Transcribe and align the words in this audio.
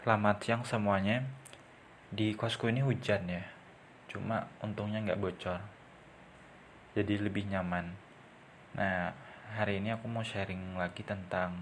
Selamat 0.00 0.40
siang 0.40 0.64
semuanya. 0.64 1.20
Di 2.08 2.32
kosku 2.32 2.72
ini 2.72 2.80
hujan 2.80 3.20
ya. 3.28 3.44
Cuma 4.08 4.48
untungnya 4.64 4.96
nggak 5.04 5.20
bocor. 5.20 5.60
Jadi 6.96 7.20
lebih 7.20 7.44
nyaman. 7.44 7.84
Nah, 8.80 9.12
hari 9.60 9.76
ini 9.76 9.92
aku 9.92 10.08
mau 10.08 10.24
sharing 10.24 10.80
lagi 10.80 11.04
tentang 11.04 11.52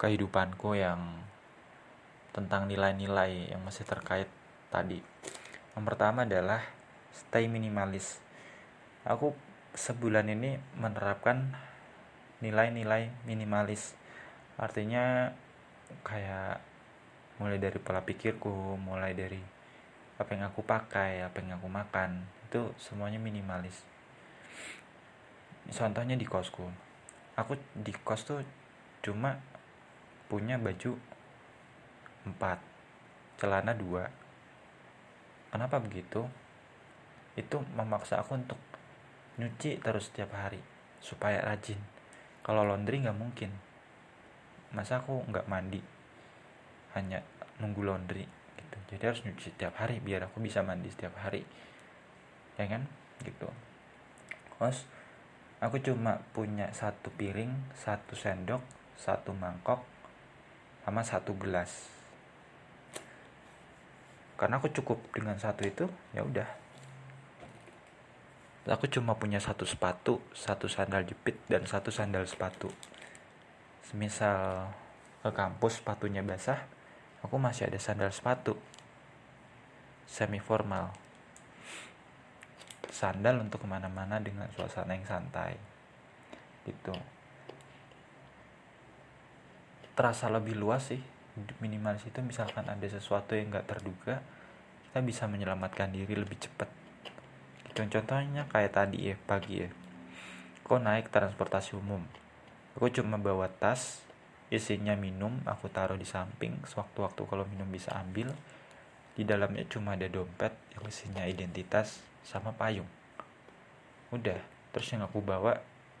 kehidupanku 0.00 0.80
yang 0.80 1.20
tentang 2.32 2.72
nilai-nilai 2.72 3.52
yang 3.52 3.60
masih 3.68 3.84
terkait 3.84 4.32
tadi. 4.72 5.04
Yang 5.76 5.84
pertama 5.92 6.24
adalah 6.24 6.64
stay 7.12 7.52
minimalis. 7.52 8.24
Aku 9.04 9.36
sebulan 9.76 10.32
ini 10.32 10.56
menerapkan 10.72 11.52
nilai-nilai 12.40 13.12
minimalis 13.28 14.05
artinya 14.56 15.32
kayak 16.02 16.60
mulai 17.36 17.60
dari 17.60 17.76
pola 17.76 18.00
pikirku 18.00 18.80
mulai 18.80 19.12
dari 19.12 19.38
apa 20.16 20.32
yang 20.32 20.48
aku 20.48 20.64
pakai 20.64 21.20
apa 21.20 21.44
yang 21.44 21.60
aku 21.60 21.68
makan 21.68 22.24
itu 22.48 22.72
semuanya 22.80 23.20
minimalis. 23.20 23.84
Contohnya 25.68 26.16
di 26.16 26.24
kosku. 26.24 26.64
Aku 27.36 27.58
di 27.76 27.92
kos 27.92 28.24
tuh 28.24 28.40
cuma 29.04 29.36
punya 30.30 30.56
baju 30.56 30.96
empat 32.24 32.58
celana 33.36 33.76
dua. 33.76 34.08
Kenapa 35.52 35.76
begitu? 35.82 36.24
Itu 37.36 37.60
memaksa 37.76 38.24
aku 38.24 38.40
untuk 38.40 38.60
nyuci 39.36 39.84
terus 39.84 40.08
setiap 40.08 40.32
hari 40.32 40.62
supaya 41.04 41.44
rajin. 41.44 41.76
Kalau 42.40 42.64
laundry 42.64 43.04
nggak 43.04 43.20
mungkin 43.20 43.52
masa 44.74 45.02
aku 45.02 45.22
nggak 45.28 45.46
mandi? 45.46 45.80
Hanya 46.96 47.22
nunggu 47.60 47.84
laundry 47.84 48.24
gitu. 48.56 48.76
Jadi 48.94 49.02
harus 49.04 49.20
nyuci 49.22 49.52
setiap 49.52 49.76
hari 49.78 50.00
biar 50.00 50.26
aku 50.26 50.40
bisa 50.40 50.64
mandi 50.64 50.88
setiap 50.88 51.14
hari. 51.20 51.44
Ya 52.56 52.66
kan? 52.66 52.88
Gitu. 53.22 53.48
Terus 54.56 54.88
aku 55.60 55.80
cuma 55.80 56.24
punya 56.32 56.72
satu 56.72 57.12
piring 57.14 57.52
satu 57.76 58.16
sendok 58.16 58.60
satu 58.96 59.36
mangkok 59.36 59.84
sama 60.84 61.04
satu 61.04 61.36
gelas. 61.36 61.92
Karena 64.36 64.60
aku 64.60 64.68
cukup 64.72 65.00
dengan 65.12 65.36
satu 65.36 65.64
itu 65.64 65.84
ya 66.16 66.24
udah. 66.24 66.48
Aku 68.66 68.90
cuma 68.90 69.14
punya 69.14 69.38
satu 69.38 69.62
sepatu 69.62 70.18
satu 70.34 70.66
sandal 70.66 71.06
jepit 71.06 71.38
dan 71.46 71.62
satu 71.70 71.94
sandal 71.94 72.26
sepatu 72.26 72.66
semisal 73.86 74.74
ke 75.22 75.30
kampus 75.30 75.78
sepatunya 75.78 76.22
basah 76.26 76.58
aku 77.22 77.38
masih 77.38 77.70
ada 77.70 77.78
sandal 77.78 78.10
sepatu. 78.10 78.58
Semi 80.06 80.38
formal 80.38 80.94
sandal 82.86 83.42
untuk 83.42 83.60
ke 83.60 83.68
mana-mana 83.68 84.16
dengan 84.22 84.48
suasana 84.54 84.96
yang 84.96 85.04
santai. 85.04 85.58
Gitu. 86.64 86.94
Terasa 89.92 90.32
lebih 90.32 90.56
luas 90.56 90.94
sih. 90.94 91.02
Minimalis 91.60 92.08
itu 92.08 92.24
misalkan 92.24 92.64
ada 92.64 92.86
sesuatu 92.88 93.36
yang 93.36 93.52
nggak 93.52 93.68
terduga 93.68 94.24
kita 94.88 95.04
bisa 95.04 95.28
menyelamatkan 95.28 95.92
diri 95.92 96.16
lebih 96.16 96.40
cepat. 96.40 96.72
Contohnya 97.76 98.48
kayak 98.48 98.72
tadi 98.72 99.12
ya 99.12 99.16
pagi 99.28 99.60
ya. 99.60 99.68
Kok 100.64 100.80
naik 100.80 101.12
transportasi 101.12 101.76
umum 101.76 102.25
aku 102.76 102.92
cuma 102.92 103.16
bawa 103.16 103.48
tas 103.48 104.04
isinya 104.52 104.94
minum 104.94 105.42
aku 105.42 105.66
taruh 105.66 105.98
di 105.98 106.06
samping. 106.06 106.60
Sewaktu-waktu 106.68 107.22
kalau 107.26 107.48
minum 107.48 107.66
bisa 107.66 107.96
ambil. 107.98 108.30
Di 109.16 109.24
dalamnya 109.24 109.64
cuma 109.66 109.96
ada 109.96 110.06
dompet 110.12 110.52
yang 110.76 110.84
isinya 110.84 111.24
identitas 111.24 112.04
sama 112.20 112.52
payung. 112.52 112.86
Udah 114.12 114.38
terus 114.70 114.92
yang 114.92 115.08
aku 115.08 115.24
bawa 115.24 115.56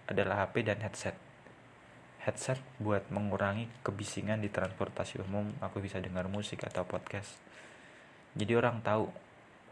adalah 0.06 0.44
HP 0.44 0.68
dan 0.68 0.78
headset. 0.84 1.16
Headset 2.22 2.60
buat 2.76 3.08
mengurangi 3.08 3.72
kebisingan 3.80 4.44
di 4.44 4.52
transportasi 4.52 5.24
umum. 5.24 5.48
Aku 5.64 5.80
bisa 5.80 5.96
dengar 5.98 6.28
musik 6.28 6.60
atau 6.62 6.84
podcast. 6.84 7.40
Jadi 8.36 8.52
orang 8.52 8.84
tahu 8.84 9.08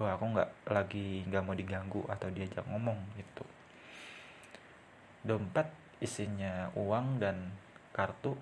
bahwa 0.00 0.10
aku 0.16 0.24
nggak 0.34 0.50
lagi 0.72 1.22
nggak 1.28 1.42
mau 1.44 1.54
diganggu 1.54 2.02
atau 2.08 2.32
diajak 2.32 2.64
ngomong 2.66 2.96
gitu. 3.20 3.44
Dompet 5.20 5.83
isinya 6.04 6.68
uang 6.76 7.18
dan 7.18 7.48
kartu 7.96 8.36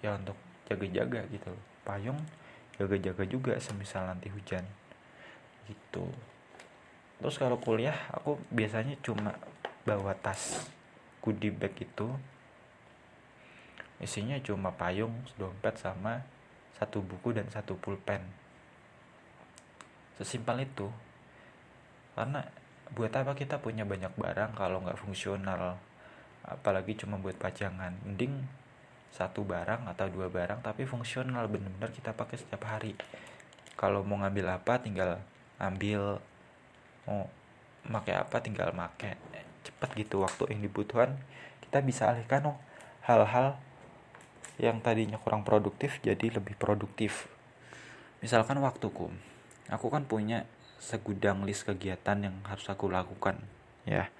ya 0.00 0.16
untuk 0.16 0.36
jaga-jaga 0.64 1.28
gitu. 1.28 1.52
Payung 1.84 2.16
jaga-jaga 2.80 3.24
juga 3.28 3.52
semisal 3.60 4.08
nanti 4.08 4.32
hujan. 4.32 4.64
Gitu. 5.68 6.08
Terus 7.20 7.36
kalau 7.36 7.60
kuliah 7.60 7.96
aku 8.10 8.40
biasanya 8.48 8.96
cuma 9.04 9.36
bawa 9.84 10.16
tas 10.16 10.64
goodie 11.20 11.52
bag 11.52 11.76
itu. 11.76 12.08
Isinya 14.00 14.40
cuma 14.42 14.72
payung 14.74 15.14
dompet 15.36 15.76
sama 15.78 16.24
satu 16.74 17.04
buku 17.04 17.36
dan 17.36 17.46
satu 17.52 17.78
pulpen. 17.78 18.20
Sesimpel 20.18 20.66
itu. 20.66 20.90
Karena 22.14 22.42
buat 22.92 23.10
apa 23.16 23.32
kita 23.32 23.58
punya 23.58 23.82
banyak 23.82 24.12
barang 24.14 24.52
kalau 24.54 24.84
nggak 24.84 25.00
fungsional 25.00 25.80
apalagi 26.44 26.94
cuma 27.00 27.16
buat 27.16 27.34
pajangan. 27.40 27.96
Mending 28.04 28.44
satu 29.14 29.46
barang 29.46 29.88
atau 29.88 30.06
dua 30.12 30.28
barang 30.28 30.60
tapi 30.60 30.84
fungsional. 30.84 31.48
Benar-benar 31.48 31.90
kita 31.90 32.12
pakai 32.12 32.36
setiap 32.36 32.68
hari. 32.68 32.92
Kalau 33.74 34.04
mau 34.04 34.20
ngambil 34.20 34.60
apa 34.60 34.78
tinggal 34.78 35.18
ambil. 35.56 36.20
Mau 37.08 37.28
pakai 37.84 38.16
apa 38.16 38.40
tinggal 38.40 38.72
pakai 38.72 39.16
cepat 39.64 39.90
gitu 39.96 40.20
waktu 40.22 40.52
yang 40.52 40.60
dibutuhkan. 40.64 41.16
Kita 41.64 41.80
bisa 41.80 42.12
alihkan 42.12 42.54
oh 42.54 42.58
hal-hal 43.08 43.56
yang 44.60 44.78
tadinya 44.78 45.18
kurang 45.18 45.42
produktif 45.42 45.98
jadi 46.04 46.30
lebih 46.30 46.54
produktif. 46.54 47.26
Misalkan 48.22 48.60
waktuku. 48.62 49.10
Aku 49.72 49.88
kan 49.88 50.04
punya 50.04 50.44
segudang 50.80 51.48
list 51.48 51.64
kegiatan 51.64 52.20
yang 52.20 52.36
harus 52.44 52.68
aku 52.68 52.92
lakukan. 52.92 53.40
Ya 53.88 54.12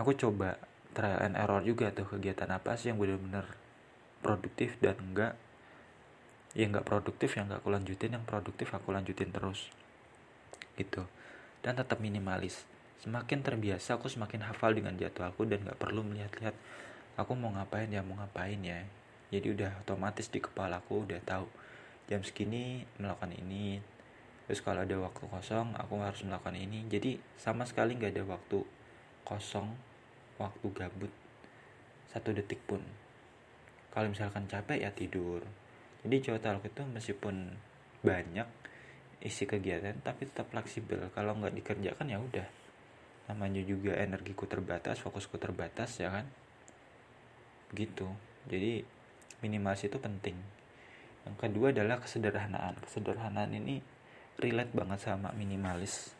aku 0.00 0.16
coba 0.16 0.60
trial 0.92 1.20
and 1.24 1.36
error 1.36 1.64
juga 1.64 1.92
tuh 1.92 2.04
kegiatan 2.08 2.48
apa 2.52 2.76
sih 2.76 2.92
yang 2.92 3.00
benar-benar 3.00 3.48
produktif 4.20 4.76
dan 4.78 4.96
enggak 5.00 5.34
yang 6.52 6.76
enggak 6.76 6.84
produktif 6.84 7.36
yang 7.36 7.48
enggak 7.48 7.64
aku 7.64 7.68
lanjutin 7.72 8.10
yang 8.12 8.24
produktif 8.28 8.68
aku 8.76 8.92
lanjutin 8.92 9.32
terus 9.32 9.72
gitu. 10.76 11.04
Dan 11.62 11.78
tetap 11.78 12.00
minimalis. 12.02 12.64
Semakin 13.02 13.42
terbiasa 13.42 13.98
aku 13.98 14.06
semakin 14.06 14.46
hafal 14.46 14.74
dengan 14.78 14.94
jadwalku 14.94 15.42
dan 15.42 15.66
nggak 15.66 15.78
perlu 15.78 16.06
melihat-lihat 16.06 16.54
aku 17.18 17.34
mau 17.34 17.50
ngapain 17.50 17.90
ya 17.90 18.00
mau 18.02 18.14
ngapain 18.18 18.58
ya. 18.62 18.86
Jadi 19.32 19.46
udah 19.58 19.82
otomatis 19.82 20.28
di 20.30 20.38
kepala 20.38 20.78
aku 20.78 21.08
udah 21.08 21.18
tahu 21.24 21.46
jam 22.06 22.20
segini 22.22 22.84
melakukan 23.00 23.32
ini 23.32 23.80
terus 24.44 24.58
kalau 24.58 24.82
ada 24.82 24.98
waktu 24.98 25.22
kosong 25.30 25.74
aku 25.78 25.98
harus 26.02 26.22
melakukan 26.22 26.54
ini. 26.54 26.86
Jadi 26.86 27.18
sama 27.38 27.66
sekali 27.66 27.98
nggak 27.98 28.12
ada 28.14 28.24
waktu 28.26 28.62
kosong 29.22 29.72
waktu 30.36 30.66
gabut 30.74 31.12
satu 32.12 32.36
detik 32.36 32.60
pun. 32.68 32.84
Kalau 33.92 34.08
misalkan 34.12 34.44
capek 34.48 34.84
ya 34.84 34.90
tidur. 34.92 35.40
Jadi 36.04 36.16
Jawa 36.18 36.58
itu 36.60 36.82
meskipun 36.84 37.56
banyak 38.02 38.48
isi 39.22 39.46
kegiatan 39.46 39.96
tapi 40.04 40.28
tetap 40.28 40.50
fleksibel. 40.52 41.08
Kalau 41.16 41.38
nggak 41.38 41.54
dikerjakan 41.56 42.06
ya 42.10 42.18
udah. 42.20 42.48
Namanya 43.30 43.62
juga 43.64 43.96
energiku 43.96 44.44
terbatas 44.44 45.00
fokusku 45.00 45.40
terbatas 45.40 45.96
ya 46.02 46.10
kan? 46.12 46.26
Gitu. 47.72 48.08
Jadi 48.50 48.84
minimalis 49.40 49.86
itu 49.88 49.96
penting. 49.96 50.36
Yang 51.22 51.36
kedua 51.38 51.70
adalah 51.70 52.02
kesederhanaan. 52.02 52.76
Kesederhanaan 52.82 53.54
ini 53.54 53.78
relate 54.42 54.74
banget 54.74 55.00
sama 55.06 55.30
minimalis. 55.32 56.12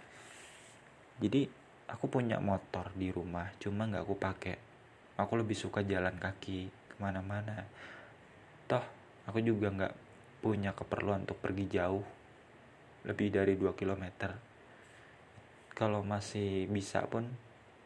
Jadi 1.19 1.62
aku 1.93 2.09
punya 2.09 2.41
motor 2.41 2.89
di 2.97 3.13
rumah 3.13 3.53
cuma 3.61 3.85
nggak 3.85 4.05
aku 4.05 4.17
pakai. 4.17 4.57
Aku 5.21 5.37
lebih 5.37 5.55
suka 5.55 5.85
jalan 5.85 6.17
kaki 6.17 6.73
ke 6.73 6.95
mana-mana. 6.97 7.69
Toh 8.65 8.83
aku 9.29 9.45
juga 9.45 9.69
nggak 9.69 9.95
punya 10.41 10.73
keperluan 10.73 11.29
untuk 11.29 11.39
pergi 11.39 11.69
jauh. 11.69 12.03
Lebih 13.05 13.29
dari 13.35 13.55
2 13.61 13.77
km 13.77 14.05
kalau 15.73 16.05
masih 16.05 16.69
bisa 16.69 17.05
pun 17.09 17.27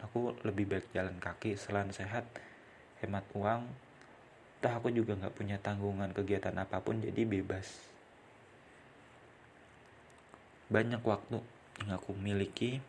aku 0.03 0.35
lebih 0.43 0.69
baik 0.69 0.91
jalan 0.93 1.17
kaki 1.19 1.59
selain 1.59 1.91
sehat 1.91 2.27
hemat 3.03 3.27
uang. 3.35 3.67
Toh 4.63 4.73
aku 4.73 4.95
juga 4.95 5.19
nggak 5.19 5.35
punya 5.35 5.57
tanggungan 5.59 6.15
kegiatan 6.15 6.55
apa 6.55 6.79
pun 6.79 7.03
jadi 7.03 7.27
bebas. 7.27 7.67
Banyak 10.71 11.03
waktu 11.03 11.43
yang 11.83 11.91
aku 11.99 12.15
miliki 12.17 12.81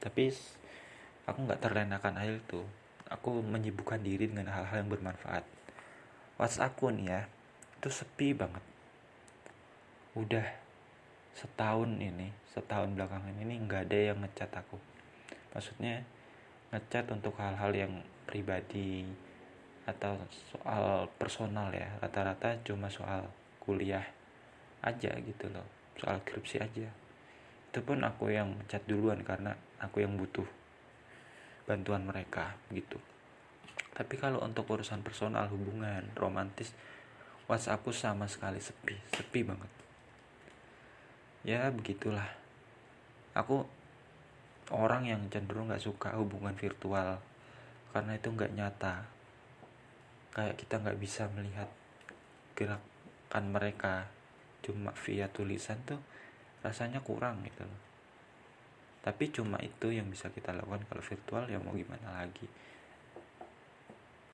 tapi 0.00 0.30
aku 1.26 1.38
nggak 1.44 1.60
terlenakan 1.60 2.14
hal 2.22 2.38
itu. 2.38 2.62
Aku 3.06 3.38
menyibukkan 3.42 4.02
diri 4.02 4.26
dengan 4.30 4.50
hal-hal 4.50 4.82
yang 4.82 4.90
bermanfaat. 4.90 5.46
WhatsAppku 6.38 6.90
nih 6.90 7.06
ya 7.06 7.20
itu 7.78 7.88
sepi 7.90 8.34
banget. 8.34 8.64
Udah 10.18 10.46
setahun 11.36 11.92
ini 12.00 12.32
setahun 12.56 12.96
belakangan 12.96 13.36
ini 13.36 13.60
nggak 13.62 13.90
ada 13.90 13.98
yang 14.10 14.18
ngecat 14.24 14.50
aku. 14.50 14.78
Maksudnya 15.52 16.02
ngecat 16.72 17.06
untuk 17.12 17.36
hal-hal 17.38 17.70
yang 17.76 17.92
pribadi 18.26 19.06
atau 19.86 20.18
soal 20.50 21.06
personal 21.14 21.70
ya. 21.70 21.86
Rata-rata 22.02 22.58
cuma 22.66 22.90
soal 22.90 23.28
kuliah 23.62 24.02
aja 24.82 25.12
gitu 25.14 25.46
loh. 25.52 25.66
Soal 25.94 26.18
skripsi 26.26 26.56
aja. 26.58 26.88
Itu 27.70 27.84
pun 27.84 28.02
aku 28.02 28.32
yang 28.32 28.56
chat 28.66 28.82
duluan 28.88 29.22
karena 29.22 29.54
aku 29.78 30.02
yang 30.02 30.16
butuh 30.16 30.48
bantuan 31.66 32.06
mereka 32.06 32.54
gitu. 32.70 32.96
Tapi 33.92 34.14
kalau 34.16 34.40
untuk 34.40 34.70
urusan 34.70 35.02
personal 35.02 35.50
hubungan 35.50 36.06
romantis 36.14 36.72
WhatsAppku 37.50 37.90
sama 37.90 38.30
sekali 38.30 38.62
sepi 38.62 38.94
sepi 39.10 39.42
banget. 39.42 39.70
Ya 41.46 41.70
begitulah. 41.70 42.26
Aku 43.34 43.66
orang 44.70 45.06
yang 45.06 45.22
cenderung 45.30 45.70
nggak 45.70 45.82
suka 45.82 46.14
hubungan 46.18 46.54
virtual 46.54 47.18
karena 47.90 48.12
itu 48.14 48.28
nggak 48.30 48.54
nyata. 48.54 49.06
Kayak 50.34 50.58
kita 50.58 50.74
nggak 50.82 50.98
bisa 51.02 51.30
melihat 51.34 51.70
gerakan 52.58 53.44
mereka 53.52 54.08
cuma 54.66 54.90
via 55.06 55.30
tulisan 55.30 55.78
tuh 55.86 56.00
rasanya 56.66 56.98
kurang 56.98 57.46
gitu 57.46 57.62
tapi 59.06 59.30
cuma 59.30 59.62
itu 59.62 59.94
yang 59.94 60.10
bisa 60.10 60.34
kita 60.34 60.50
lakukan 60.50 60.82
kalau 60.90 60.98
virtual 60.98 61.46
ya 61.46 61.62
mau 61.62 61.70
gimana 61.70 62.18
lagi 62.18 62.50